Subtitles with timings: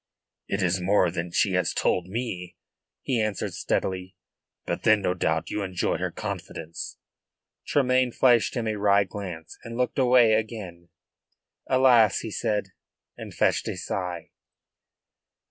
[0.47, 2.55] "It is more than she has told me,"
[3.03, 4.15] he answered steadily.
[4.65, 6.97] "But then, no doubt, you enjoy her confidence."
[7.67, 10.89] Tremayne flashed him a wry glance and looked away again.
[11.67, 12.69] "Alas!" he said,
[13.15, 14.31] and fetched a sigh.